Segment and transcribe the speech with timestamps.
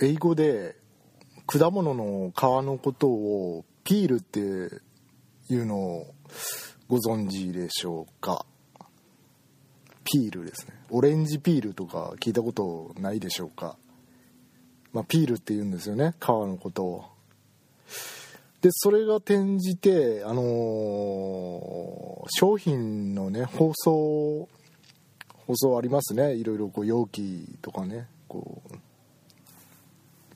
[0.00, 0.76] 英語で
[1.46, 6.14] 果物の皮のことをピールっていうのを
[6.88, 8.44] ご存知でしょうか？
[10.04, 10.74] ピールですね。
[10.90, 13.76] オレンジピールとか聞いたことないでしょうか、
[14.92, 17.04] まあ、ピールって言うんですよね皮のことを。
[18.60, 24.48] でそれが転じてあのー商品のね包装
[25.46, 26.34] 包装ありますね。
[26.34, 28.74] いろいろこう容器とかねこう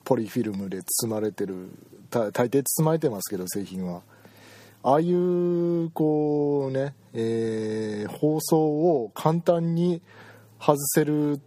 [0.08, 1.68] ポリフィルムで包まれてる
[2.10, 4.00] 大抵包まれてますけど製品は。
[4.82, 10.00] ああいうこうね、えー包装を簡単に
[10.58, 11.42] 外せる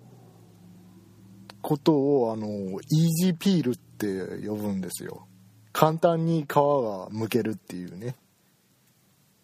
[1.64, 5.26] ことをあのイージーピールって呼ぶんですよ。
[5.74, 8.16] 簡単に皮が剥けるっていうね。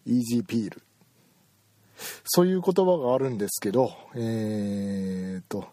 [0.06, 0.82] イージーピール。
[2.24, 5.66] そういう言葉があるんですけどえー、っと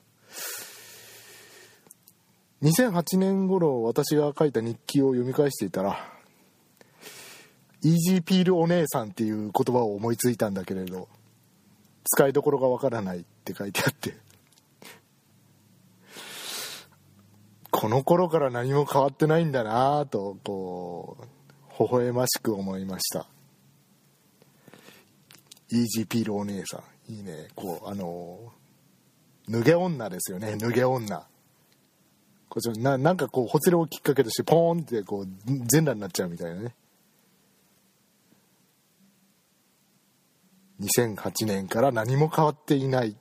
[2.65, 6.03] 2008年頃私が書いた日記を読み返していたら
[7.83, 11.07] イージーピールお姉さんっていう言葉を思いついたんだけれど
[12.05, 14.15] 使いどころがわからないって書いてあって。
[17.71, 21.17] この頃から何も変わってないんだなとこ
[21.77, 23.27] う微笑ましく思いました。
[25.71, 27.11] イージーピールお姉さん。
[27.11, 27.49] いいね。
[27.53, 28.53] こうあの
[29.49, 30.55] 脱げ女ですよね。
[30.57, 31.27] 脱げ女。
[32.49, 36.75] これななんかこうほつれをきっかけとしてポーンってこう全裸になっちゃうみたいなね。
[40.81, 43.15] 2008年から何も変わっていない。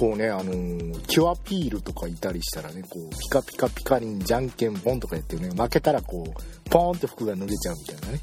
[0.00, 8.20] こうね、あのーキュアピールとかいたりしたらね、こう、ピカピカピカリン、じゃんけんポンとかやってね、負けたらこう、ポーンって服が脱げちゃうみたいなね。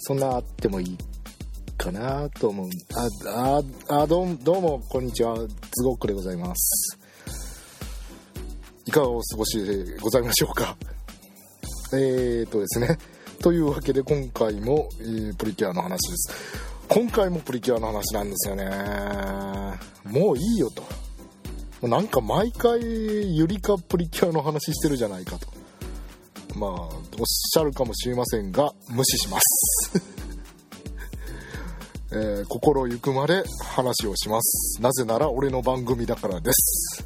[0.00, 0.98] そんなあってもいい
[1.78, 2.68] かなと思う。
[3.28, 4.26] あ、あ、あ、どう
[4.60, 5.36] も、こんにちは。
[5.36, 6.98] ズゴックでございます。
[8.86, 10.76] いかがお過ごしでございましょうか。
[11.92, 12.98] えーとですね。
[13.40, 16.75] というわけで今回も、えープリキュアの話です。
[16.88, 18.64] 今回もプリキュアの話なんですよね。
[20.04, 20.84] もういいよと。
[21.86, 22.80] なんか毎回
[23.36, 25.46] ゆりかプリキュアの話してるじゃないかと。
[26.56, 26.90] まあ、おっ
[27.26, 30.00] しゃるかもしれませんが、無視します。
[32.12, 34.80] えー心ゆくまで話をします。
[34.80, 37.04] なぜなら俺の番組だからです。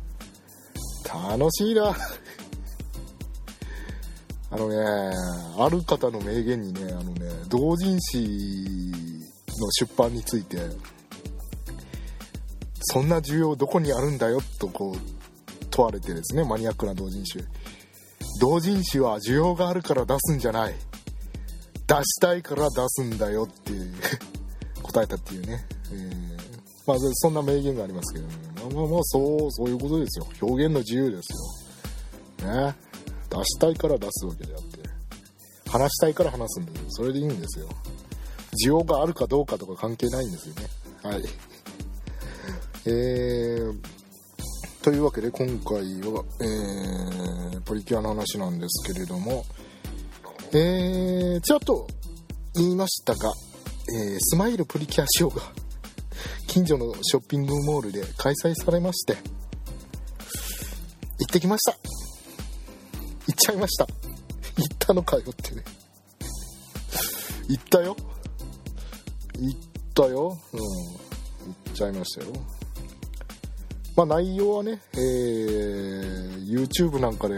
[1.09, 1.97] 楽しいな。
[4.53, 4.77] あのね、
[5.59, 9.01] ある方の名言にね、あのね、同人誌
[9.61, 10.59] の出版について、
[12.83, 17.39] そんな需要どこにあるんだよとこう問われてですね、マニアックな同人誌。
[18.41, 20.75] 同人誌は需要があるから出すんじゃない。
[21.87, 23.93] 出したいから出すんだよっていう
[24.83, 25.67] 答えたっていうね。
[25.93, 26.31] えー
[26.87, 28.35] まあ、そんな名言がありますけどね。
[28.57, 30.27] まあまあまあ、そう、そういうことですよ。
[30.43, 32.53] 表現の自由ですよ。
[32.67, 32.75] ね。
[33.29, 34.81] 出したいから出すわけであって。
[35.69, 36.87] 話したいから話すんだよ。
[36.89, 37.69] それでいいんですよ。
[38.65, 40.63] 需要があるかどうかとか関係ないんですよね。
[41.03, 41.23] はい。
[42.87, 43.79] えー、
[44.83, 49.45] というわけで今回は、えー、プリキュアの話なんですけれども、
[50.53, 51.87] えー、ちらっと
[52.55, 53.33] 言いましたが、
[53.93, 55.43] えースマイルプリキュアショーが
[56.47, 59.21] 近所のショッピングモールで開催されまして、行
[61.31, 61.79] ってきました。
[63.27, 63.87] 行っちゃいました。
[63.87, 63.95] 行
[64.65, 65.63] ったのかよってね。
[67.49, 67.97] 行ったよ。
[69.41, 69.61] 行っ
[69.95, 70.39] たよ。
[70.53, 70.61] うん。
[70.61, 70.65] 行
[71.71, 72.33] っちゃいましたよ。
[73.97, 77.37] まあ内容はね、えー、YouTube なんかで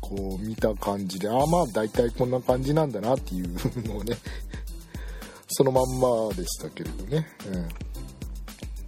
[0.00, 3.48] こう見た感じで、ああまあ大体こんな感じなんだなっていう
[3.86, 4.16] のをね、
[5.48, 7.26] そのまんまでしたけれどね。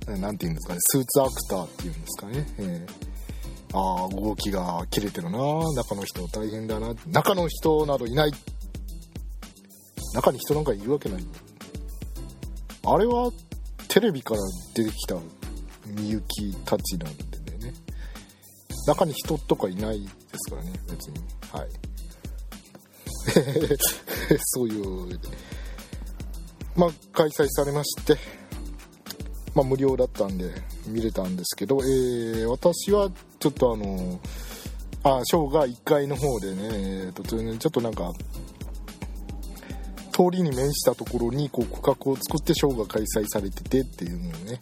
[0.07, 0.21] うん。
[0.21, 2.47] なんていうんですかね、スーツアクターっていうんですかね。
[2.59, 3.13] えー
[3.75, 5.39] ああ動きが切れてるな
[5.75, 8.33] 中の人大変だな中の人などいない
[10.15, 11.25] 中に人なんかいるわけない
[12.85, 13.31] あれは
[13.89, 14.41] テレビから
[14.75, 15.17] 出てきた
[15.87, 17.25] みゆきたちなんで
[17.67, 17.75] ね。
[18.87, 21.19] 中に人とかいないですからね別に。
[21.53, 21.69] はい。
[24.45, 25.21] そういう
[26.77, 28.17] まあ開催されまして
[29.55, 30.51] まあ無料だったんで
[30.87, 34.19] 見れたんですけど、えー、私はちょっとあの
[35.05, 38.13] あショーが1階の方でね、えーと、ちょっとなんか
[40.13, 44.61] 通りに面したところにこう区画を作ってショーが開催されててっていうのをね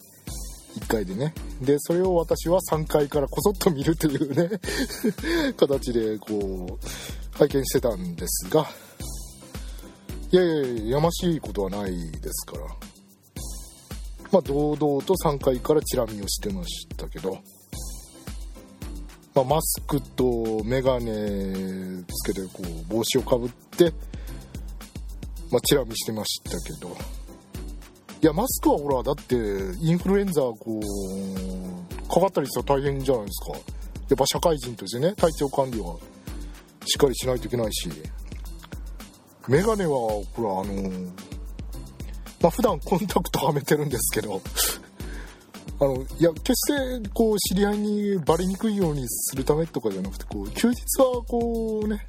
[0.79, 1.33] 1回でね。
[1.61, 4.59] でそれを私は3階からこそっと見るというね
[5.57, 8.67] 形でこう拝見してたんですが。
[10.31, 12.65] いやいやいややましいことはないですから。
[14.31, 17.37] まあ堂々と3階からチラ見をしてましたけど。
[19.33, 23.93] まあ、マスクとメガネつけてこう帽子をかぶって、
[25.51, 26.95] まあ、チラ見してましたけど。
[28.21, 33.57] いやマスクはほらだってインフルエンザこうかかったりしたら大変じゃないですか。
[33.57, 33.63] や
[34.13, 35.95] っぱ社会人としてね体調管理は
[36.85, 37.89] しっかりしないといけないし。
[39.47, 40.89] メガネはほらあの
[42.41, 44.41] まあ普段コンタクトはめてるんですけど。
[45.81, 52.05] あのいや決してこう知り合いにバレにくいようにするためとかじゃなくてこう休日はこうね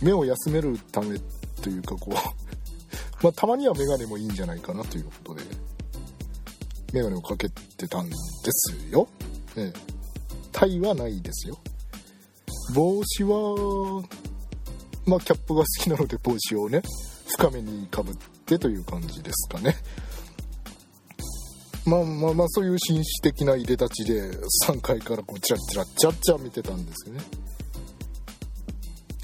[0.00, 1.18] 目を休めるため
[1.62, 2.14] というかこう
[3.22, 5.42] まあたまにはメガネもいいんじゃないかなということで
[6.92, 8.14] メガネをかけてたんで
[8.50, 9.08] すよ、
[9.56, 9.80] ええ、
[10.52, 11.58] タイはないですよ。
[12.74, 14.04] 帽子は
[15.06, 16.82] まあキャップが好きなので帽子をね
[17.28, 19.76] 深めにかぶってという感じですかね。
[21.84, 24.30] まあまあまあそういう紳士的ないでたちで
[24.66, 27.20] 3階からこうチラチラチャッチャ見てたんですよね。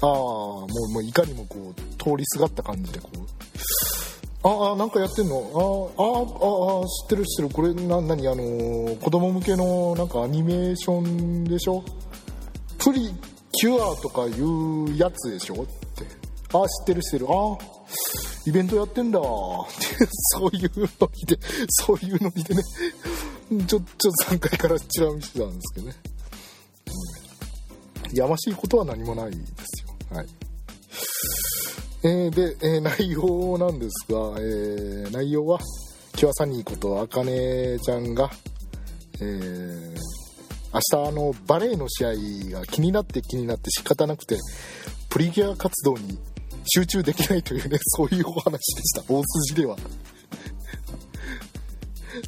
[0.03, 3.19] ああもうもういかにもこう通りすがった感じでこう
[4.45, 5.37] ああなんかやってんの？
[5.95, 6.07] ああ
[6.81, 7.55] ああ知ってる知ってる。
[7.55, 8.27] これな何？
[8.27, 11.81] あのー、子供向けのなんかアニメーションでしょ？
[12.77, 13.09] プリ
[13.53, 15.63] キュアとかいうやつでしょ？
[15.63, 15.71] って。
[16.51, 17.27] ああ知ってる知ってる。
[17.29, 17.57] ああ
[18.45, 19.19] イベントやってんだ。
[19.19, 19.25] って
[20.35, 21.39] そういうノリで
[21.69, 22.61] そういうノリでね。
[23.65, 25.95] ちょちょっと3階からチラ見してたんですけどね、
[28.09, 29.82] うん、やましいことは何もないですよ。
[30.13, 30.27] はい
[32.05, 35.59] えー、で、えー、内容なんですが、えー、内容は
[36.15, 38.29] キュアサニーことあかねちゃんが、
[39.21, 39.95] えー、
[40.73, 42.09] 明日あのバレーの試合
[42.59, 44.37] が気になって気になって仕方なくて
[45.09, 46.19] プリキュア活動に
[46.65, 49.03] 集中できないというね、 そういうお話でした。
[49.13, 49.77] 大筋では。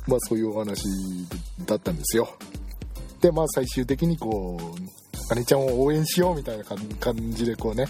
[0.07, 0.83] まあそういうお話
[1.65, 2.29] だったんですよ。
[3.21, 4.63] で、まあ最終的にこう、
[5.27, 6.77] かねちゃんを応援しようみたいな感
[7.31, 7.86] じでこうね、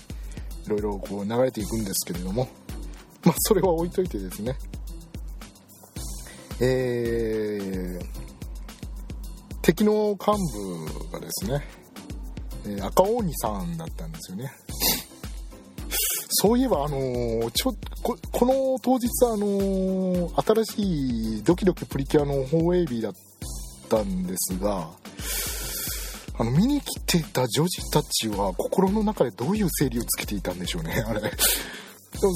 [0.66, 2.48] いろいろこう流れていくんですけれども、
[3.24, 4.56] まあそれは置いといてですね、
[6.62, 8.06] えー、
[9.62, 11.68] 敵の幹部がですね、
[12.68, 14.52] え赤鬼さんだったんですよね。
[16.30, 23.14] そういえば、あのー、ちょここの当日、あのー、新しいドキドキプリキュアの放映日だっ
[23.90, 24.90] たんですが、
[26.38, 31.32] あの、見に来てた女児たちは心の中でどういう整理をつけていたんでしょうね、 あれ。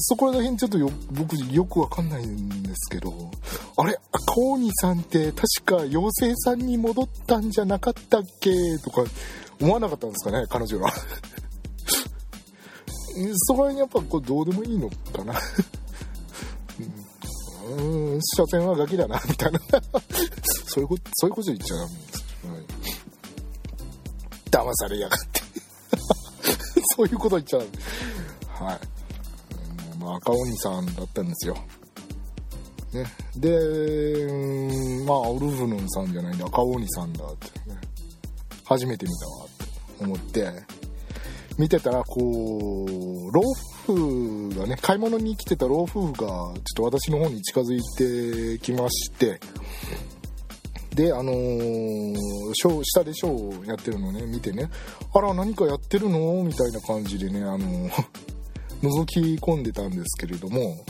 [0.01, 3.31] そこら辺ちょっとよ僕よくわかんないんですけど、
[3.77, 8.51] あれ、赤鬼さんって確か妖精さんに戻ったんじゃなかったっけ？
[8.79, 9.05] とか
[9.61, 10.91] 思わなかったんですかね、彼女は。
[13.47, 15.39] そこら辺やっぱこうどうでもいいのかな。
[17.69, 19.59] うん、所詮はガキだなみたいな。
[20.65, 22.18] そういうことそういうこと言っちゃダメです、はい、
[24.49, 25.41] 騙されやがって。
[26.95, 27.67] そういうこと言っちゃう
[28.63, 31.55] はい、まあ、赤鬼さんだったんですよ。
[32.93, 33.49] ね、で、
[35.05, 37.77] まあ、ウルフヌンさんじゃないんで赤鬼さんだって、ね、
[38.65, 40.79] 初めて見たわって思って。
[41.59, 43.41] 見てたらこう老
[43.85, 47.81] 夫婦がね買い物に来てた老夫婦がちょっと私の方に近づい
[48.55, 49.41] てきまして。
[50.95, 52.15] であのー、
[52.53, 54.69] ショー下でショーをやってるのね見てね。
[55.13, 56.43] あら何かやってるの？
[56.43, 57.91] みたいな感じでねあのー、
[58.81, 60.83] 覗き込んでたんですけれども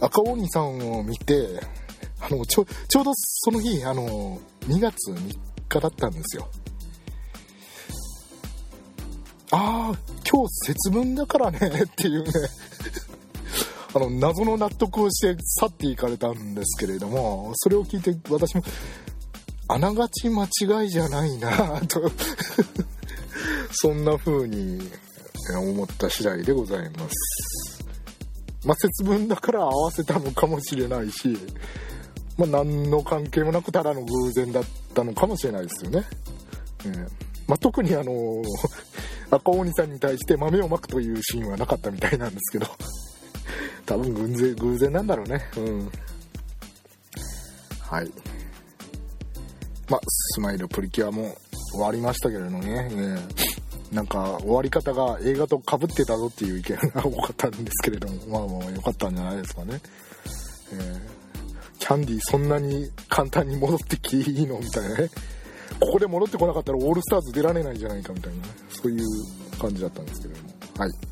[0.00, 1.60] 赤鬼さんを見て
[2.20, 6.48] あのちょちょうどその日あの2月3日だったんですよ。
[9.50, 9.98] ああ
[10.30, 12.30] 今日節分だからねっていうね。
[13.98, 18.62] あの謎の納得をして去っていかれたんですけれどもそれを聞いて私も
[19.66, 22.10] あながち間違いじゃないなと
[23.72, 24.88] そんな風に
[25.52, 27.84] 思った次第でございます。
[28.64, 31.36] まあ節分だから合わせたのかもしれないし
[32.36, 34.64] まあ何の関係もなくただの偶然だっ
[34.94, 36.04] たのかもしれないですよね、
[36.84, 38.42] えーまあ、特にあの、
[39.30, 42.66] 赤鬼さんに対して豆をまくというシーンはなかったみたいなんですけど。
[43.88, 45.40] 多分偶然偶然なんだろうね。
[45.56, 45.90] うん。
[47.80, 48.12] はい。
[49.88, 51.34] まあスマイルプリキュアも
[51.72, 53.18] 終わりましたけれどもね、ね
[53.90, 58.48] なんか終わり方が映画とかぶってたぞっていう意見が多かったんですけれども。
[58.48, 59.80] まあまあ良かったんじゃないですかね、
[60.72, 65.08] えー、キャンディーそんなに簡単に戻ってきていいのみたいなね。
[65.80, 70.50] ここで戻ってこなかったらオールスターズ出られないんじゃないかみたいな、ね、そういう感じだったんですけれども。
[70.76, 71.07] はい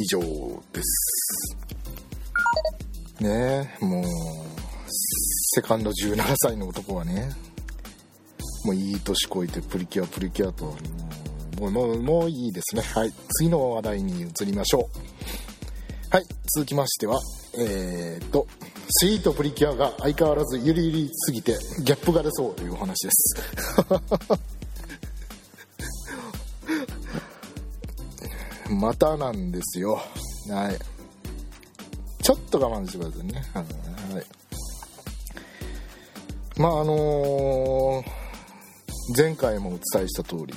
[0.00, 0.20] 以上
[0.72, 1.56] です。
[3.20, 4.04] ねえもう
[4.88, 7.30] セカンド17歳の男はね
[8.64, 10.74] もういい年こいてプリキュアプリキュアと
[11.60, 12.82] もうもうもういいですね。
[12.82, 13.12] はい。
[13.36, 14.88] 次の話題に移りましょ
[16.10, 16.14] う。
[16.14, 16.24] はい。
[16.54, 17.20] 続きましては
[17.58, 18.46] えー、っと
[18.88, 23.36] スイートプリキュアが相変わらずゆりゆりすぎてギャップが出そうというお話です。
[28.70, 30.00] またなんですよ。
[30.48, 30.78] はい。
[32.22, 33.44] ちょっと我慢してくださいね。
[33.54, 33.64] はい。
[36.60, 38.30] まああのー
[39.16, 40.54] 前回もお伝えした通り、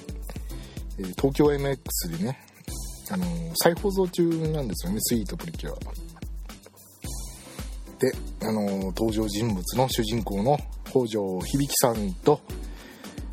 [1.15, 2.39] 東京 MX でね、
[3.09, 5.75] あのー、再放送中なんですよねスイートプリキュア。
[7.97, 12.41] で、あのー、登場人物の主人公の北条響さんと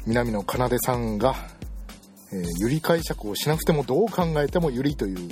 [0.07, 1.35] 南野奏さんが、
[2.33, 5.29] えー、ゆり解釈をしなくてもどう考えてもゆりという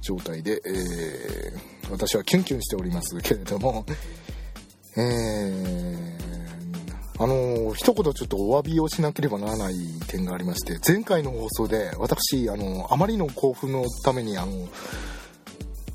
[0.00, 3.84] 状態で、えー、私はキュンキュンしておりますけれども、
[4.96, 9.74] えー、あの一言ちょっとお詫びをしなければならない
[10.08, 14.68] 点がありまして前回の放送で私あのあまりの興奮のためにあの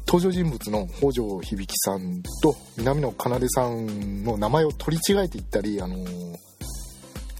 [0.07, 6.03] 登場人物の北条響さんと南野奏さんの名前を取り違えていったりあの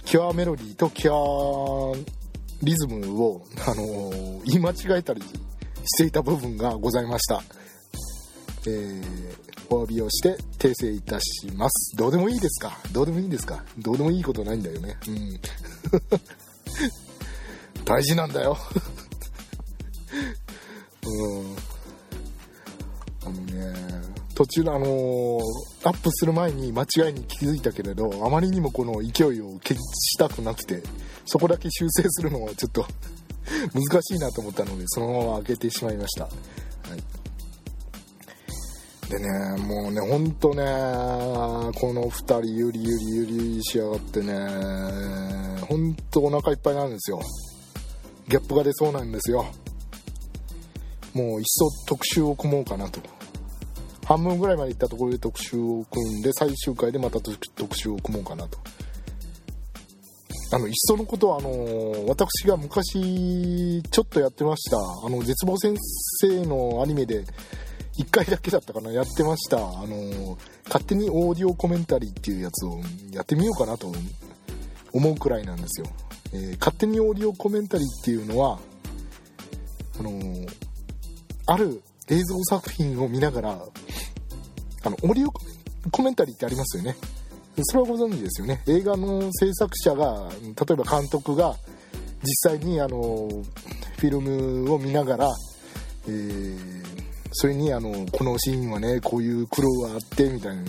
[0.05, 2.18] キュアメロディーとキュア
[2.61, 7.41] リズムをあの言い間違えたりしていた部分がございました。
[8.67, 9.03] えー
[9.71, 11.95] お詫びをして訂正いたします。
[11.95, 12.75] どうでもいいですか？
[12.91, 13.63] どうでもいいですか？
[13.77, 14.97] どうでもいいことないんだよね。
[15.07, 15.39] うん。
[17.85, 18.57] 大事なんだよ。
[21.05, 21.55] うん。
[24.39, 25.39] 途中のあのー、
[25.83, 30.81] アップする前に間違いに気づいたけれどあまりにもこの勢いを消したくなくて
[31.25, 32.85] そこだけ修正するのはちょっと
[33.75, 36.29] 難しいなと思ったのでそのまま開けてしまいました、は
[36.95, 37.03] い。
[39.09, 40.63] でねもうねほんとね
[41.77, 44.35] この2人ゆりゆりゆりしやがってね
[45.67, 47.19] ほんとお腹いっぱいなんですよ。
[48.29, 49.45] ギャップが出そうなんですよ。
[51.13, 53.18] もういっそ特集を組もうかなと。
[54.09, 58.57] 半分ぐらいまでいったところで特集を組んで最終回でまた特集を組もうかなと。
[60.51, 65.75] あのいっそのことはあの私が昔ちょっとやってましたあの絶望先
[66.23, 67.23] 生のアニメで
[67.99, 69.57] 1回だけだったかなやってました。
[69.57, 73.93] あの勝手にオーディオコメンタリーっていうやつをやってみようかなと
[74.91, 75.87] 思うくらいなんですよ、
[76.33, 78.59] えー、勝手にオーディオコメンタリーっていうのは
[79.99, 80.47] あの
[81.45, 85.31] ある映像作品を見ながらあのオーディオ
[85.91, 86.95] コメンタリーってありますよね。
[87.63, 88.61] それはご存知ですよね。
[88.67, 91.55] 映画の制作者が例えば監督が
[92.23, 95.29] 実際にあのフィルムを見ながら、
[96.07, 96.83] えー、
[97.31, 100.63] それにあのこのシーンはねこういう苦労があってみたいな、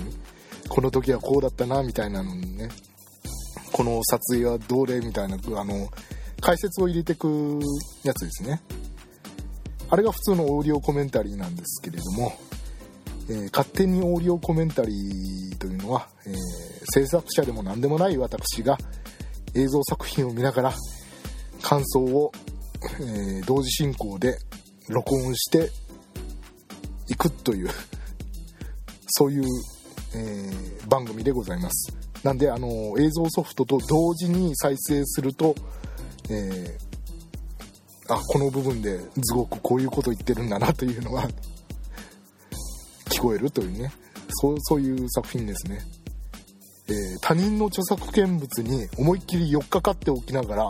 [0.68, 2.68] この時はこうだったなみたいなのにね
[3.72, 5.88] この撮影はどれみたいなあの
[6.40, 7.60] 解説を入れてく
[8.02, 8.60] やつですね。
[9.90, 12.32] あれが普通のオーディオコメンタリーなんですけれども、
[13.28, 16.34] えー、勝手にオーディオコメンタリーというのは、えー、
[16.92, 18.78] 制作者でも何でもない私が
[19.54, 20.74] 映像作品を見ながら
[21.60, 22.32] 感想を、
[23.00, 24.38] えー、同時進行で
[24.88, 25.70] 録音して
[27.08, 27.68] いくという
[29.08, 29.44] そういう、
[30.14, 31.92] えー、番組でございます。
[32.22, 35.54] なんであの映像ソフトと同時に再生すると、
[36.28, 36.89] えー、
[38.10, 41.28] あこの部分ですごくこういうこと言ってるんだなというのが
[43.10, 43.92] 聞こえるというね。
[44.30, 45.80] そうそういう作品ですね、
[46.88, 50.68] えー、他人の著作権物に思いっきり寄っかかっておきながら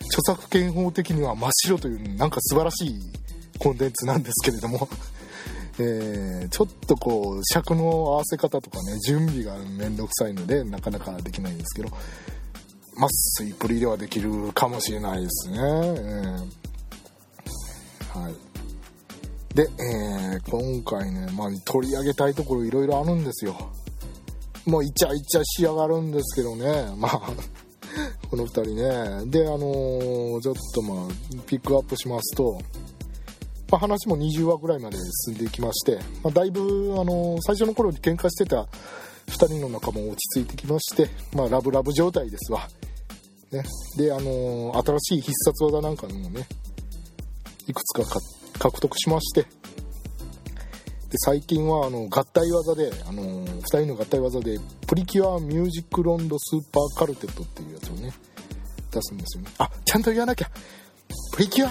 [0.00, 3.00] 著作権法的には真っ白というなんか素晴らしい
[3.58, 4.88] コンテンツなんですけれども
[5.78, 11.94] えー、ちょっとこう尺の合わせ方とかね準備がめんどくさいのでなかなかできないんですけど
[12.96, 16.46] まあスイプリではできるかもしれないですね、えー、
[18.16, 18.34] はい。
[19.54, 23.54] で、えー、今回ね、まあ、取り上げたいところいろいろあるんですよ。
[24.66, 26.94] もうイチャイチャ仕上がるんですけどね。
[26.96, 27.20] まあ
[28.30, 29.30] この2人ね。
[29.30, 31.08] であのー、ちょっとまあ
[31.46, 32.58] ピックアップしますと
[33.70, 34.96] まあ、話も20話ぐらいまで
[35.26, 38.62] 進んでいきまして、まあ、だいぶ、あの最初の頃に喧嘩してた
[39.26, 42.68] 2人の仲も落ち着いてきまして、まあ、ラブラブ状態ですわ。
[43.50, 43.64] ね、
[43.96, 46.46] で、あの新しい必殺技なんかもね、
[47.66, 48.04] いくつか
[48.58, 49.48] 獲得しまして、で
[51.24, 58.12] 最近はあの合体技で、あの2人の合体技で、プリキュアミュージックロンドスーパーカルテットっていうやつをね、
[58.90, 59.50] 出すんですよね。
[59.58, 60.50] あ、ちゃんと言わなきゃ
[61.32, 61.70] プリキュア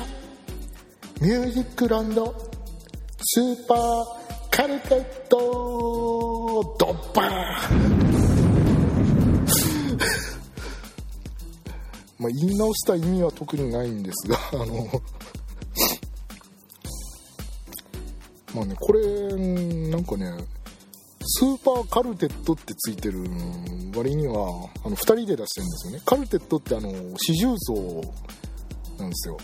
[1.21, 2.35] ミュージックロンド
[3.21, 3.77] スーパー
[4.51, 7.25] カルテットドッパー
[12.19, 14.87] まあ言い直した意味は特にないんですがあの
[18.55, 19.01] まあねこれ
[19.89, 20.31] なんかね
[21.27, 23.19] スーパーカルテットってついてる
[23.95, 26.01] 割にはあの2人で出してるんですよね。
[26.05, 28.01] カルテットってあの四重奏
[28.99, 29.37] なんですよ。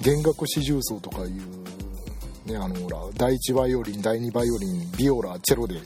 [0.00, 5.80] 弦楽四重奏とかいう、ね、あのほら第1バイオリン第2バイオリンビオラチェロで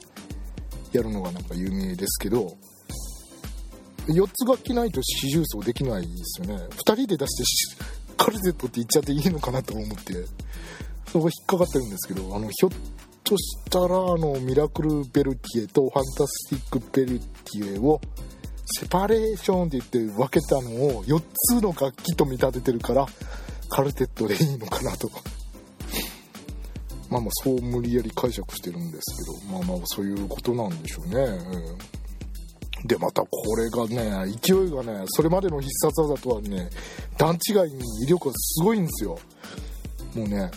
[0.92, 2.56] やるのがなんか有名ですけど
[4.06, 6.62] 4つ楽器ないと四重奏できないですよね。
[6.70, 7.84] 2人で出して
[8.16, 10.47] カルテットって言っちゃっていいのかなと思って。
[11.12, 12.70] そこ引っかかってるんですけどあのひょっ
[13.24, 18.00] としたらあのミラクルベルティエとファンタスティックベルティエを
[18.66, 23.06] セパレーションって言って分けたのを4つの楽器と見立ててるから
[23.70, 25.10] カルテットでいいのかなと。
[27.10, 31.14] まあまあそう無理やり解釈してるんですけどまあまあそういうことなんでしょうね、
[32.82, 36.68] うん、でまたこれがね勢いがねそれまでの必殺技とはね
[37.16, 39.18] 段違いに威力がすごいんですよ。
[40.14, 40.50] もうね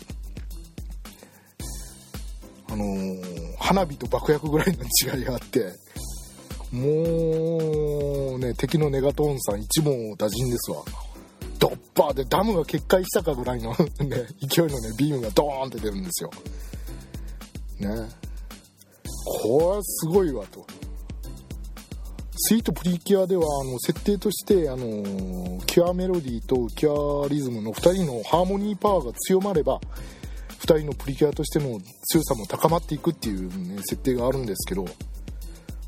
[2.72, 4.84] あのー、花火と爆薬ぐらいの
[5.16, 5.74] 違いがあって
[6.72, 10.84] もうね敵のネガトーンさん一問打尽ですわ
[11.62, 13.70] ドッパーでダムが決壊したかぐらいの
[14.02, 16.32] ね、勢いのね、ビームがドーンって出るんですよ。
[17.80, 18.10] ね。
[19.44, 20.66] これはすごいわと。
[22.36, 29.80] スイートプリキュアでは、あの、設定として、あの、キュアメロディーとキュアリズムの2人のハーモニーパワーが強まれば、
[30.72, 34.86] 2人のプリキュアとしての強さも高まっていくっていう、ね、設定があるんですけど、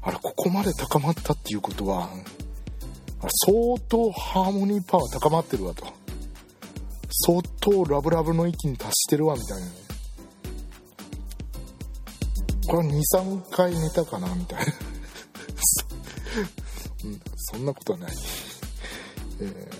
[0.01, 2.09] あれ、ここまで高まったっていうことは、
[3.45, 5.85] 相当ハーモニーパワー高まってるわと。
[7.25, 9.67] 相当ラブラブの域に達してるわみたいな。
[12.67, 14.73] これ23回寝たかなみたいな。
[17.37, 18.13] そんなことはない、
[19.41, 19.77] えー、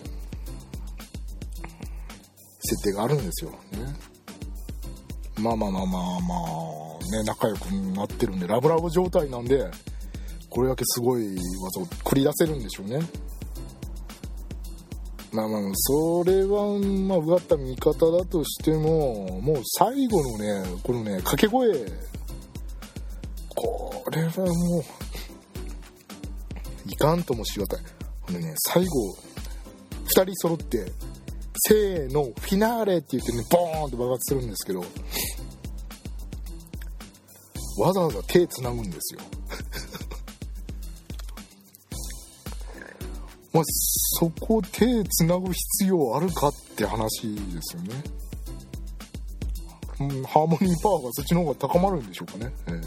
[2.62, 3.52] 設定があるんですよ。
[3.52, 4.13] ね。
[5.40, 6.36] まあまあまあまあま
[7.02, 7.66] あね仲良く
[7.96, 9.70] なってるんでラブラブ状態なんで
[10.50, 13.00] これだけすごい技を繰り出せるんでしょうね
[15.34, 21.74] まあまあ、それは、まあ、うがった見方だとしても、もう最後のね、このね、掛け声、
[23.56, 24.84] これはもう、
[26.88, 27.80] いかんともしがたい。
[28.22, 29.16] このね、最後、
[30.06, 30.92] 2人揃って、
[31.66, 34.84] せーの、フィナーレって言ってね、ボーンって爆発するんですけど、
[37.80, 39.22] わざわざ手つなぐんですよ。
[43.54, 48.04] まあ、そこ手つなぐ必要あるかって話ですよね。
[50.02, 52.54] うん、ハーモニーパワーがそっちの方が高まるんでしょうかね。
[52.68, 52.84] えー、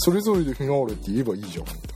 [0.00, 1.91] それぞれでフィナーレって言えばいいじゃん、みたいなね。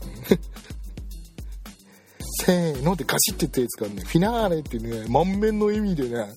[2.47, 4.05] せーのでガシッて手使うね。
[4.05, 6.33] フィナーレってね、満面の意味でね、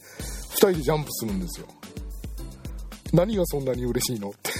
[0.54, 1.68] 2人でジャンプするんですよ。
[3.14, 4.32] 何がそんなに嬉しいの？
[4.32, 4.52] って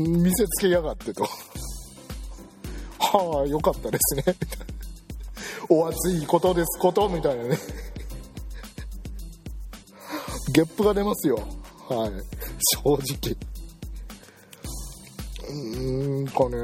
[0.00, 1.24] 見せつけやがってと
[2.98, 4.24] はあ、よかったですね。
[5.68, 7.58] お熱いことですことみたいなね。
[10.50, 11.36] ゲップが出ますよ。
[11.90, 12.10] はい。
[12.82, 13.36] 正直。
[15.52, 16.56] うーんかね、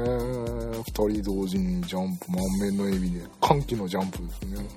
[0.81, 4.67] 2人同時にジャンプ、満面の笑みで、歓喜のジャンプですね。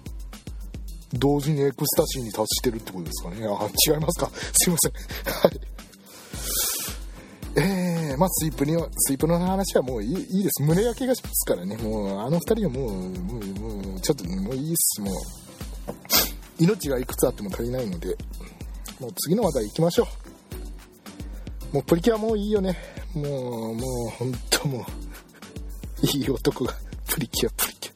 [1.14, 3.46] 同時にエクスタシーに達してるってことですかね。
[3.46, 4.30] あ、違いますか。
[4.52, 4.92] すいません。
[5.32, 5.60] はい。
[7.54, 10.62] えー、まあ、スイープには、スイープの話はもういいいいです。
[10.62, 11.76] 胸焼けがしますからね。
[11.76, 15.00] もう、あの二人はもう、もう、もうちょっと、もういいっす。
[15.02, 15.14] もう、
[16.58, 18.16] 命がいくつあっても足りないので、
[19.02, 20.06] もう次の話題行きましょ
[21.72, 22.76] うもうプリキュアもういいよね
[23.14, 26.74] もうもう本当もういい男が
[27.06, 27.92] プリキュアプリキュ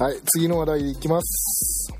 [0.00, 0.04] ア。
[0.04, 1.92] はい次の話題いきます。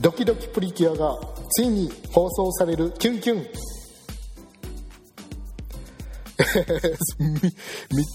[0.00, 1.18] ドキドキプリキュアが
[1.50, 3.46] ついに放送されるキュンキュン。
[6.38, 7.52] 3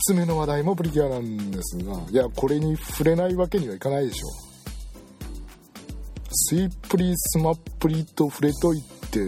[0.06, 4.28] つ目の話題もプリキュアなんですがいやこれに触れないわけにはいかないでしょ。
[6.32, 8.82] スイプリスマプリと触れとい
[9.14, 9.20] て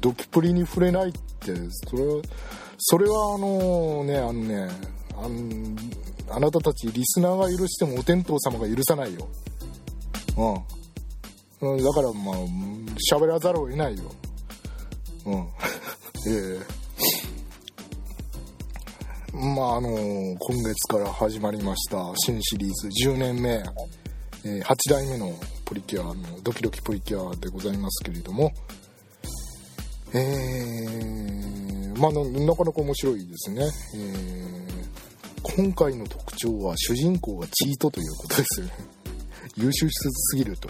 [0.00, 1.54] ドキプリに触れないって
[1.90, 2.22] それは
[2.78, 4.68] それはあのねあのね
[5.16, 9.28] あのあなたたちリスナーが許してもお天道様が許さないよ。
[11.60, 11.82] うん。
[11.82, 12.36] だからまあ
[13.12, 14.04] 喋らざるを得ないよ。
[15.26, 15.40] うん。
[16.28, 16.58] え
[19.32, 19.36] え。
[19.36, 23.62] まああの今月から始まりました新シリーズ10年目、
[24.44, 28.52] え、8代目のプリキュアのドキドキプリキュアでございますけれども。
[30.14, 38.72] えー、まあなかなか面白いですね、えー、今回の特徴は主人公がチートということですよね。
[39.56, 40.68] 優秀すぎると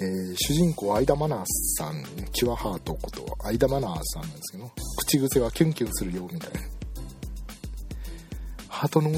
[0.00, 1.44] えー、主人公相田マナー
[1.78, 6.60] さんキュアハートこと相田マナーさんなんですけど口癖はキュンキュンするよみたいな。
[8.68, 9.12] ハートの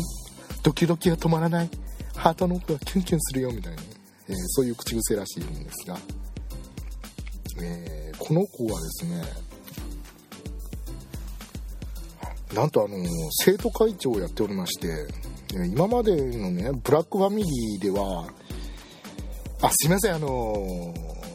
[0.62, 1.71] ドキドキが止まらない。
[2.14, 3.83] ハートの奥がキュンキュンするよみたいな、
[4.29, 5.99] えー、そういう口癖らしいんですが、
[7.62, 9.23] えー、この子はですね
[12.55, 12.97] なんとあの
[13.31, 14.88] 生徒会長をやっておりまして
[15.73, 18.27] 今までのねブラックファミリーでは
[19.62, 20.95] あすいませんあの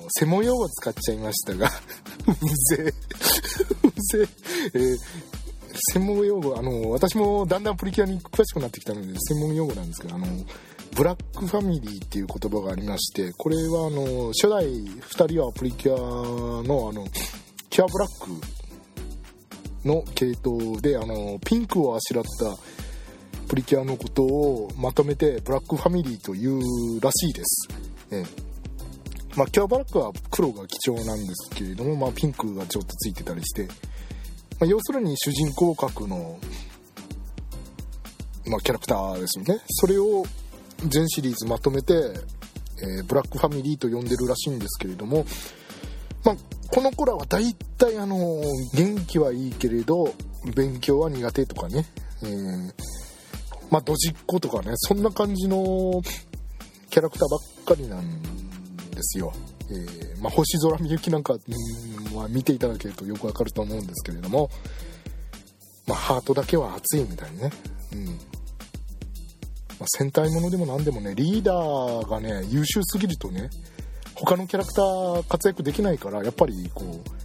[0.10, 1.68] 専門用語使っちゃいましたが
[2.28, 2.94] うぜ
[3.84, 4.30] え うぜ
[4.74, 4.98] ええー
[5.94, 10.26] 専門用語あの私もだんだんプリキュアに詳しくなってきたので専門用語なんですけどあの
[10.96, 17.06] ブラックファミリーっていう言葉がありましてこれはあの初代2人はプリキュアのあの
[17.70, 18.24] キュアブラッ
[19.84, 22.58] クの系統であのピンクをあしらった
[23.48, 27.68] プリキュアのことをまとめてブラックファミリーというらしいです、
[28.12, 28.26] ええ。
[29.36, 33.68] まあ、キュアブラックは黒が貴重なんですけれども、まあ、ピンクがちょっとついてたりして
[34.60, 36.38] まあ、要するに主人公格の、
[38.46, 39.62] まあ、キャラクターですよね。
[39.68, 40.26] それを
[40.88, 41.94] 全シリーズまとめて、
[42.82, 45.26] えー、ブラックファミリーと呼んでるらしいんですけれども、
[46.24, 46.36] まあ、
[46.72, 48.18] この子らは大体あの
[48.74, 50.14] 元気はいいけれど
[50.56, 51.86] 勉強は苦手とかね、
[52.24, 52.74] えー、
[53.70, 56.02] まあドジっ子とかねそんな感じの
[56.90, 58.22] キャラクターばっかりなん
[58.92, 59.34] ですよ、
[59.70, 61.38] えー、まあ、星空みゆきなんか、
[62.14, 64.50] は見ていただけるとよくわかると思うんですけれども、
[65.88, 67.52] まあ、ハートだけは熱いみたいにね、
[67.94, 68.20] うん。
[69.80, 73.50] まあ、戦隊ものでも何でもねリーダーがね優秀すぎるとね
[74.14, 77.20] 他のキャラクター活躍できないからやっぱりこう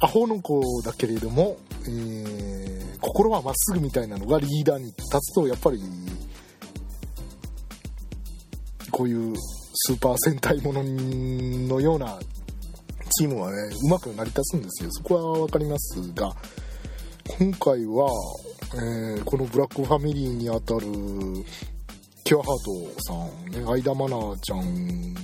[0.00, 5.80] アホの子だけれども、えー、心はまっすぐみたいなのがリーダーに立つとやっぱり
[8.90, 12.18] こういうスーパー戦隊もののような
[13.18, 14.90] チームはねうまく成り立つんですよ。
[14.92, 16.34] そこは分かりますが
[17.26, 18.10] 今回は、
[18.72, 20.80] えー、このブラックファミリーにあたる
[22.24, 25.20] キュアハートさんね相田愛菜ちゃんが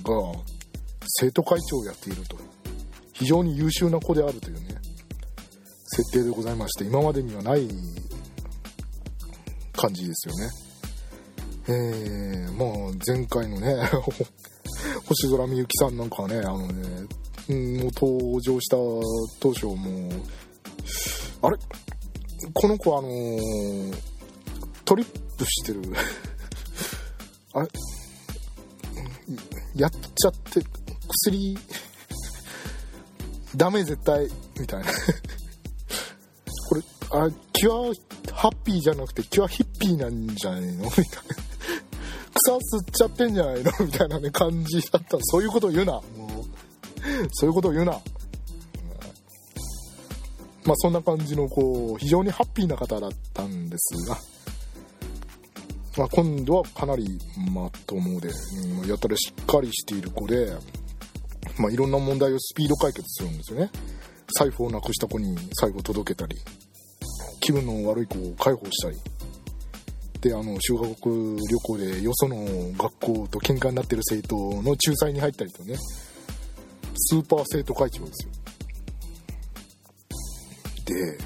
[1.07, 2.37] 生徒会長をやっていると
[3.13, 4.77] 非常に優秀な子であるというね
[5.87, 7.69] 設定でございまして今までにはない
[9.73, 10.51] 感じですよね。
[11.69, 13.77] えー、まあ前回のね
[15.07, 17.07] 星空みゆきさんなんかはねあのね
[17.49, 18.77] もう登場した
[19.41, 19.77] 当初もう
[21.43, 21.57] あれ？
[22.55, 23.97] この子あのー、
[24.85, 25.83] トリップしてる。
[27.55, 27.69] あれ？
[29.77, 30.63] やっちゃって
[31.27, 31.59] 薬？
[33.57, 34.29] ダメ絶対？
[34.59, 34.87] みたいな。
[36.69, 40.85] これあキュアハッピーじゃなくてキュアヒッピーなんじゃないの？
[40.85, 41.05] みたいな。
[42.43, 43.73] 草吸っちゃってんじゃないの？
[43.81, 45.19] みたいなね感じだった。
[45.21, 46.05] そういうことを言うなもう。
[47.33, 48.01] そういうことを言うな。
[50.65, 54.17] まあそんな感じのこう非常にハッピーな方だったんですが、
[55.99, 57.19] まあ、今度はかなり
[57.53, 58.31] まともで、
[58.83, 60.53] うん、やたらしっかりしている子で、
[61.59, 63.71] まあ、いろんな問題をスピード解決するんですよね。
[64.39, 66.37] 財布をなくした子に最後届けたり
[67.41, 68.97] 気分の悪い子を介抱したり。
[70.21, 72.37] であの修学旅行でよその
[72.77, 75.77] 学校と喧嘩になってる生徒の仲裁に入ったりとね
[76.95, 78.33] スーパー生徒会長ですよ。
[80.95, 81.19] で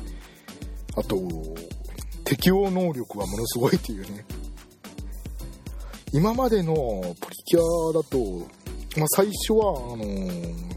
[0.97, 1.19] あと
[2.25, 4.25] 適応能力はものすごいっていうね。
[6.13, 6.75] 今までの
[7.21, 8.47] プリキュアだと
[8.97, 10.75] まあ、最初はあのー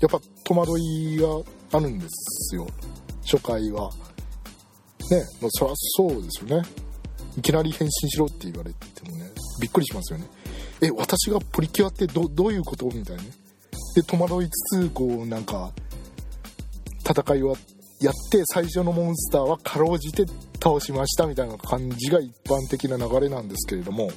[0.00, 1.28] やっぱ戸惑いが
[1.72, 2.66] あるんですよ。
[3.22, 3.90] 初回は。
[5.10, 6.68] ねまあそりゃそうですよね。
[7.38, 9.30] いきなり返信しろって言われてもね
[9.62, 10.26] びっくりしますよね。
[10.82, 12.84] え私がプリキュアってどどういうこと？
[12.86, 13.30] みたいなね。
[13.94, 15.72] で戸惑いつつこうなんか
[17.08, 17.56] 戦いは
[18.04, 20.26] やって最初のモンスターはかろうじて
[20.62, 24.10] 倒しましたみたいな感じが一般的な流れなんですけれども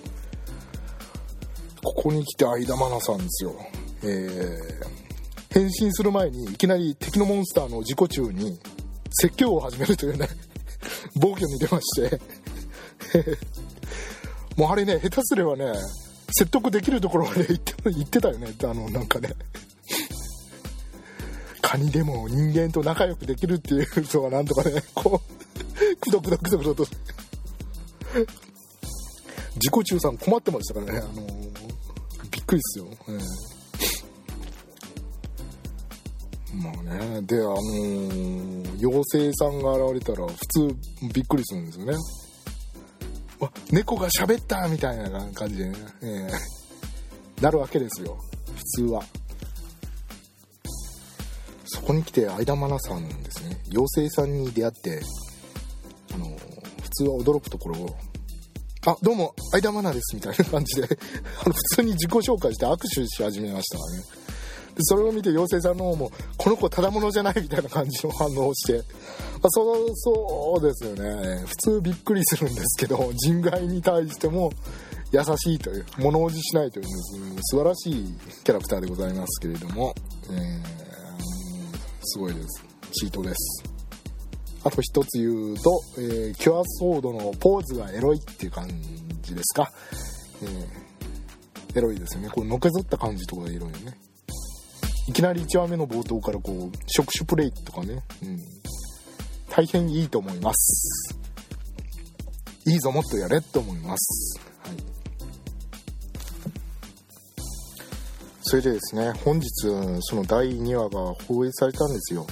[1.81, 3.55] ここに来て相田愛菜さんですよ。
[4.03, 8.59] えー、変身する前にいきなり敵のモンスターの自己中に
[9.09, 10.27] 説教を始めるというね
[11.15, 12.19] 暴挙に出まして。
[14.57, 15.71] もうあれね下手すればね
[16.31, 18.53] 説得できるところまで行って言ってたよね。
[18.63, 19.33] あのなんかね。
[21.67, 26.85] カニでも人間と仲良くできるっていう人がなんとかねこうくどくどくどくどと
[29.55, 31.27] 自己中さん困ってましたからねあの
[32.31, 33.17] びっくりですよ、ええ
[36.55, 37.55] まあねであの
[38.79, 40.73] 妖精さんが現れたら普通
[41.13, 41.93] びっくりするんですよね
[43.39, 48.17] わ猫が喋ったみたいな感じでね、ええなるわけですよ
[48.55, 49.03] 普通は
[51.77, 53.57] そこに来て相田愛菜さんですね。
[53.69, 55.01] 妖精さんに出会って
[56.13, 56.25] あの
[56.81, 57.95] 普通は驚くところを
[58.87, 60.87] 「あどうも相田愛菜です」みたいな感じで
[61.45, 64.03] あの普通に自己紹介して握手し始めましたからね
[64.79, 68.83] それを見て妖精さんの方も「この子ただものじゃない」みたいな感じの反応をして、まあ、
[69.49, 71.43] そうそうですよね。
[71.45, 74.51] 普通びっくりするんですけど人外に対しても
[75.11, 76.85] 優しいという物おじしないという
[77.43, 79.93] 素晴らしいキャラクターでございますけれども、
[80.29, 80.76] えー、
[82.07, 82.63] すごいです。
[82.91, 83.63] チートです。
[84.63, 88.67] あと一つ言うと、えー、キュアソードのポーズがエロいっていう感
[89.21, 89.69] じですか、
[90.41, 92.29] えー、エロいですよね。
[92.29, 93.97] これのけぞった感じとかがエロいよね。
[95.07, 98.39] いきなり1話目の冒頭からこう触手プレイとかね、うん、
[99.49, 101.17] 大変いいと思います。
[102.65, 104.41] いいぞもっとやれと思います、
[108.49, 109.49] それでですね本日
[109.99, 112.25] その第2話が放映されたんですよ。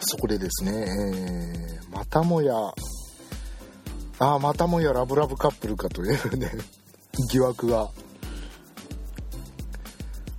[0.00, 2.52] そこでですね、えー、またもや
[4.18, 6.50] ああまたもやラブラブカップルかというね
[7.30, 7.90] 疑惑が。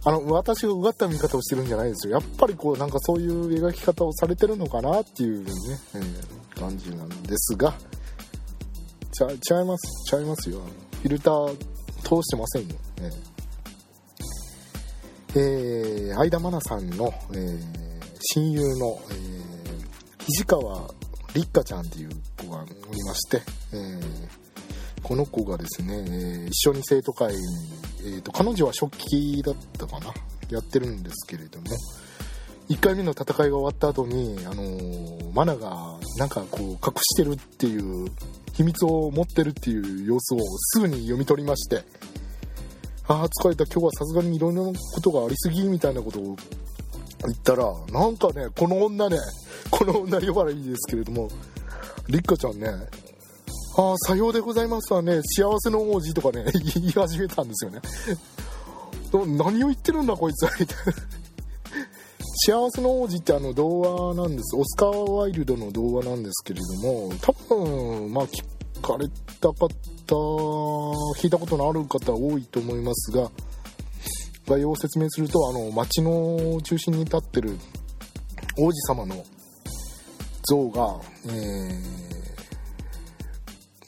[0.07, 2.13] あの私がうがった見方をしてるんじゃないですよ。
[2.13, 5.51] やっぱりこうなんかそういう描き方をされてるのかなっていうね、
[5.95, 7.73] えー、感じなんですが。
[9.11, 10.59] ちゃちゃいますちゃいますよ。
[11.01, 11.55] フィルター
[12.03, 13.34] 通してませんよ、えー。
[15.37, 17.59] えー、相田愛菜さんの、えー、
[18.33, 20.93] 親友の、えー、肘川
[21.33, 23.41] 立花ちゃんっていう子がおりまして、
[23.73, 27.41] えー、この子がですね、えー、一緒に生徒会に、
[27.99, 30.13] えーと、彼女は食器だったかな
[30.49, 31.65] やってるんですけれども
[32.69, 38.07] 1回目の戦いが終わった後にあのー、マナがなんかこう隠してるっていう
[38.53, 41.83] 秘密を持ってるっていう様子をすぐに読み取りまして
[43.07, 43.65] ああ疲れた。
[43.65, 46.35] 今日はさすがにいろいろなことがありすぎみたいなことを
[47.23, 49.17] 言ったらなんかねこの女ね
[49.69, 51.29] この女呼ばれいいですけれども
[52.07, 52.67] りっかちゃんね
[53.77, 57.81] ああさようでございますわね幸せの王子とかね 言い始めたんですよね。
[59.13, 60.51] 何を言ってるんだこいつは
[62.47, 64.55] 幸せの王子ってあの童話なんです。
[64.57, 68.27] オスカー・ワイルドの童話なんですけれども多分まあ
[68.85, 69.07] かれ
[69.41, 69.67] た方
[71.17, 73.31] 聞いたことのある方多いと思いますが
[74.47, 77.57] 概要を説明するとあの町の中心に立ってる
[78.57, 79.25] 王子様の
[80.47, 82.05] 像がえー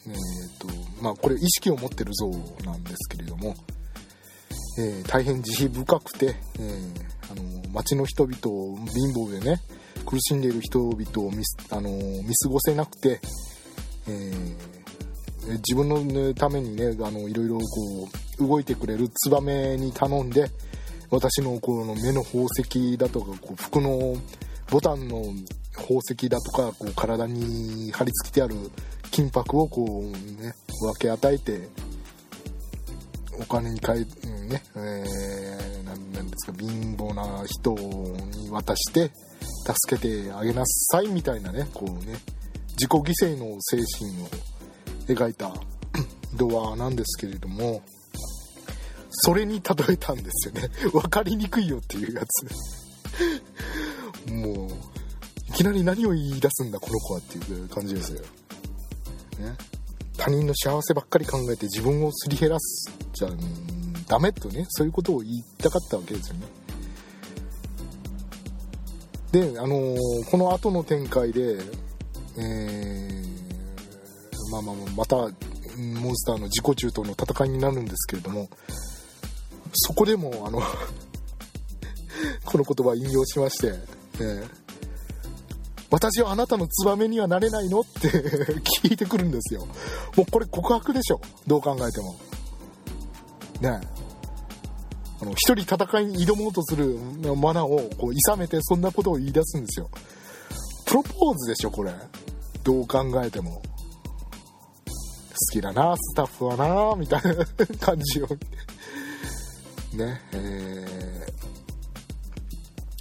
[0.07, 0.67] えーと
[1.03, 2.29] まあ、これ意識を持ってる像
[2.65, 3.53] なんですけれども、
[4.79, 9.59] えー、大変慈悲深くて、えー、あの町の人々を貧乏でね
[10.05, 13.19] 苦しんでいる人々を見あの見過ごせなくて、
[14.07, 14.76] えー、
[15.47, 20.49] 自分のためにねあのいろいろこう動いてくれるツバメに頼んで
[21.09, 24.15] 私のこの目の宝石だとかこう服の
[24.69, 25.23] ボタンの
[25.73, 28.55] 宝石だとかこう体に貼り付けてある
[29.11, 31.69] 金箔をこうね分け与えて
[33.39, 33.99] お金に変え
[34.47, 39.11] ねえー、なんですか貧乏な人に渡して
[39.87, 42.17] 助けてあげなさいみたいなねこうね
[42.71, 44.56] 自己犠牲の精神を
[45.13, 45.53] 描いた
[46.35, 47.81] 童話なんですけれども
[49.09, 50.69] それに例えたんですよね。
[50.91, 52.45] 分かりにくいよっていうやつ。
[54.31, 54.69] もう
[55.49, 58.21] いきなり何を言い出すんだこの子はっていう感じですよ。
[59.39, 59.55] ね、
[60.17, 63.37] 他人の幸せばっかり考えて自分をすり減らすじゃん
[64.07, 66.47] ダメとねそういうことを言いたかったわけですよね。
[69.31, 71.57] であのー、この後の展開で
[72.39, 73.06] えー、
[74.49, 78.49] まあまあまたモンスターの自己中との戦いになるんですけれども
[79.73, 80.61] そこでもあの
[82.45, 83.73] この言葉引用しまして、
[84.19, 84.43] え
[85.89, 88.09] 私はあなたのツバメにはなれないのって
[88.81, 89.67] 聞いてくるんですよ。
[90.15, 91.21] もうこれ告白でしょ。
[91.45, 92.15] どう考えても。
[93.61, 93.81] ね
[95.19, 96.97] あの一人戦いに挑もうとする
[97.35, 99.89] マナをこう諌めてそんなことを言い出すんですよ。
[100.85, 101.93] プロポーズでしょこれ。
[102.63, 103.61] どう考えても。
[105.51, 107.45] きだなスタッフはなみたいな
[107.79, 108.27] 感じを
[109.93, 110.35] ねえ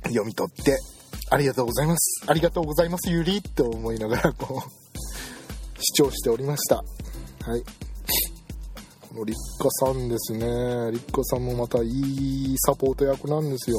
[0.04, 0.78] ー、読み取って
[1.28, 2.22] ありがとうございます。
[2.28, 6.76] ありがとうございます、ゆりって思いながら、こう、視聴しておりました。
[6.76, 6.82] は
[7.56, 7.62] い。
[9.08, 10.92] この立花さんですね。
[10.92, 13.78] 立花さんもまたいいサポート役なんですよ。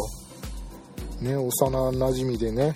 [1.22, 2.74] ね、幼馴染でね、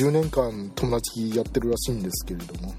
[0.00, 2.74] 10年間友達やってるらしいんですけれども、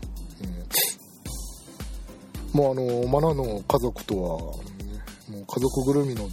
[2.53, 6.27] もうあの、マナの家族とは、もう家族ぐるみの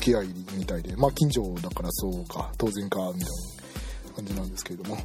[0.00, 3.30] 付き合いみたいで、まあ近所だからそうか、当然か、みたい
[4.10, 4.98] な感じなんですけれども、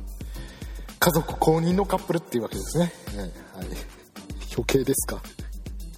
[0.99, 2.91] 家族公認のカップルっていうわけですね。
[3.55, 3.67] はい。
[4.53, 5.21] 余計ですか。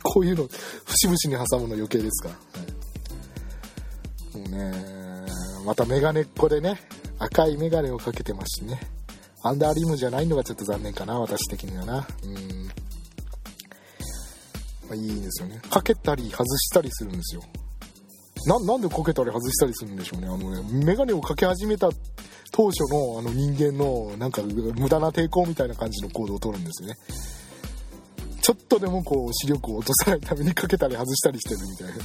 [0.04, 0.48] こういうの、
[0.86, 2.30] 節々に挟むの余計ですか。
[2.30, 2.36] は
[4.36, 5.26] い、もうね、
[5.66, 6.80] またメガネっ子でね、
[7.20, 8.80] 赤いメガネをかけてますしね。
[9.44, 12.08] アンダーリムじゃないのがちょっと残念かな、私的にはな。
[12.24, 12.72] うん。
[14.92, 15.62] まあ、いいですよね。
[15.70, 17.42] かけたり外したりするんですよ。
[18.46, 21.90] なんでこけたり外したりするんでしょうねあのね眼鏡をかけ始めた
[22.52, 26.96] 当初のあの人間のなんか無駄な抵抗みたいな感じの行動をとるんですよね
[28.42, 31.94] ちょっとでもこう視力を落とさないためにかけたり外したりしてるみたいな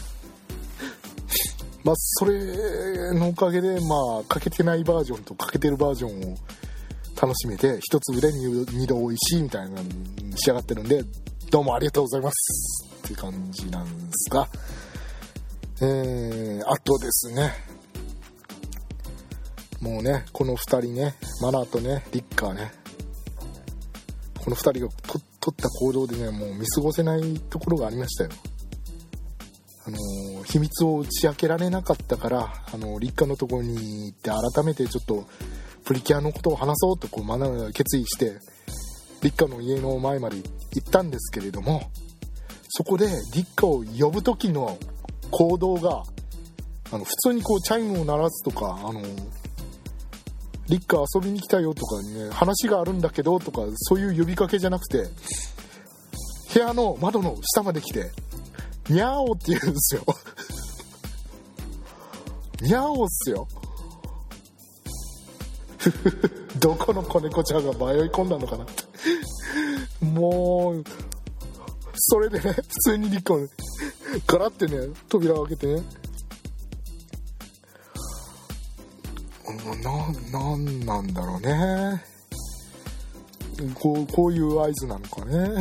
[1.84, 6.36] まあそれのおかげでまあかけてないバージョンとかけてるバージョンを
[7.20, 9.88] 楽しめて一つ腕に二度美味しいみたいなに
[10.36, 11.02] 仕上がってるんで
[11.48, 12.96] どうもありがとうございます。
[13.06, 14.48] って感じなんですが。
[15.80, 17.52] えー、あとですね、
[19.80, 22.72] もうね、この2人ね、マナーとね、リッカーね、
[24.42, 28.30] この2人がと取った行動でね、もう見過ごせないところがありましたよ。
[29.86, 35.28] あのー、秘密を打ち明けられなかったから、あのー、立夏のところに行って改めてちょっと
[35.84, 38.40] プリキュアのことを話そうとこうマナーが決意して
[39.26, 40.44] 立夏の家の前まで行
[40.78, 41.90] ったんですけれども
[42.68, 44.78] そこで立夏を呼ぶ時の
[45.32, 46.04] 行動が
[46.92, 49.02] あの普通にこうチャイムを鳴らすとかあの
[50.68, 55.08] 立夏遊びに来たよとかね話があるんだけどとかそういう呼びかけじゃなくて
[56.54, 58.12] 部屋の窓の下まで来て
[58.88, 60.04] 「にゃお」って言うんですよ。
[62.62, 63.48] にゃおっすよ。
[66.58, 68.84] どこの子猫ちゃんが迷い込んだのかなって。
[70.04, 70.84] もう
[71.94, 73.50] それでね普通に立夏
[74.26, 75.82] ガラってね扉を開けてね。
[79.82, 82.04] ななんなんだろうね。
[83.74, 85.48] こうこういう合図なのかね。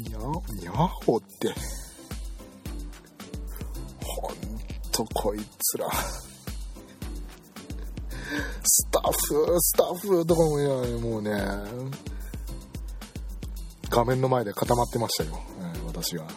[0.00, 0.18] にゃ
[0.54, 1.54] にゃほって。
[4.98, 5.88] とこいつら
[8.64, 11.30] スタッフスタッフとかもいやもうね
[13.88, 15.40] 画面の前で固まってましたよ、
[15.86, 16.24] 私は。
[16.24, 16.34] はい、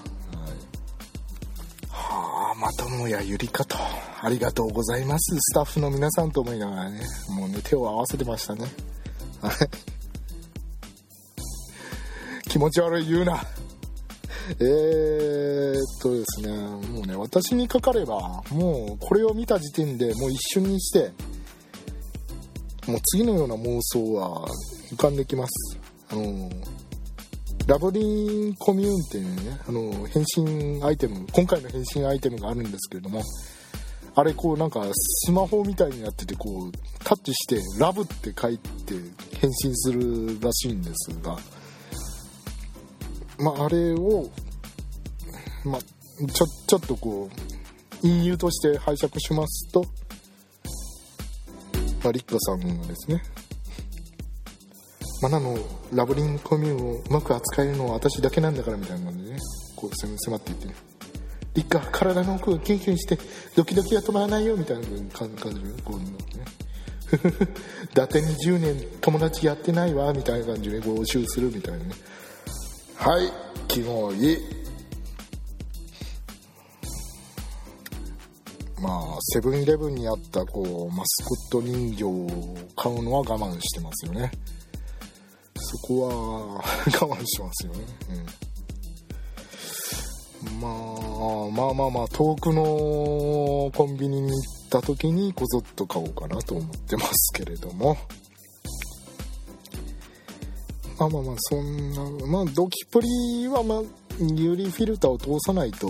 [1.89, 3.75] はあ、またもやゆりかと。
[4.21, 5.35] ありがとうございます。
[5.37, 8.71] スタッフの皆さんと思いながらね、もうね、手を合わせてましたね。
[9.41, 9.53] はい。
[12.47, 13.43] 気持ち悪い言うな。
[14.59, 16.51] えー、っとですね、
[16.89, 21.11] もうね、私にかかれば、もうこれを見た時点でもう一瞬にして、
[22.87, 24.47] もう次のような妄想は
[24.91, 25.79] 浮かんできます。
[26.09, 26.49] あの
[27.67, 33.21] ラブリンコミューンっていうね、あの、変身アイテム、今回の変身アイテムがあるんですけれども、
[34.13, 36.71] あれこうなんかスマホみたいになっててこう
[37.03, 38.95] タッチしてラブって書いて
[39.39, 41.37] 変身するらしいんですが
[43.41, 44.29] まああれを
[45.65, 47.29] まあちょちょっとこ
[48.03, 49.85] う隠喩として拝借しますと、
[52.03, 53.21] まあ、リッカさんがですね
[55.21, 55.57] マナの
[55.93, 59.39] ラブリンコミューンをうまく扱えるのは私だけなんだからみたいな感じでね
[59.75, 60.75] こう迫っていってね
[61.53, 63.17] 一家体の奥をキュンキュンして
[63.55, 64.83] ドキドキが止まらないよみたいな
[65.17, 66.05] 感じでこうね。
[67.11, 71.91] 伊達に10年友達やってないわみたいな感じで募集するみたいなね。
[73.03, 73.31] はい
[73.67, 74.37] キモい
[78.79, 82.27] まあセブンイレブンにあったこうマスコット人形を
[82.75, 84.29] 買うのは我慢してますよね。
[85.55, 86.13] そこは
[87.01, 87.79] 我慢しますよね、
[90.43, 90.71] うん、まあ
[91.49, 94.37] まあまあまあ遠くのコンビニに行
[94.67, 97.97] った時にこぞっと買おうかなと思ってますけれども。
[101.05, 103.81] あまあまあそんなまあドキプリはまあ
[104.19, 105.87] UV フィルターを通さないと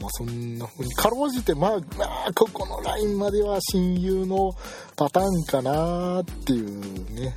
[0.00, 4.52] まあそんな風にかろうじてまあまあここのラインまでは親友の
[4.96, 7.34] パターンかなっていうね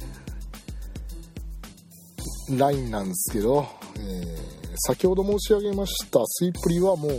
[2.51, 7.11] ラインなんですけど、えー、先ほど申し上げましたスイプリはもう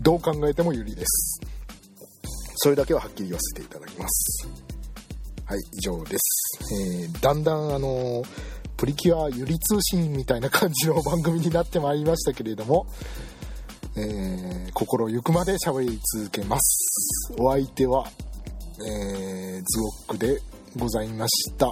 [0.00, 1.40] どう考えても有利です。
[2.56, 4.61] それだけははっきり言わせていただきます。
[5.44, 6.58] はい以上です、
[7.02, 8.22] えー、だんだんあの
[8.76, 12.86] プリキュアゆり通信みたいな感じの番組になってまいりましたけれども、
[13.96, 17.32] えー、心ゆくまで喋り続けます。
[17.38, 18.08] お相手は、
[18.84, 20.40] えー、ズオックで
[20.76, 21.70] ございました。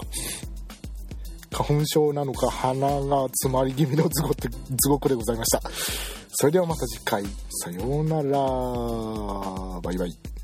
[1.51, 5.61] 花粉症なのか鼻が詰まり気味のズゴってズゴックでございました。
[6.33, 7.25] それではまた次回。
[7.64, 9.81] さようなら。
[9.81, 10.39] バイバイ。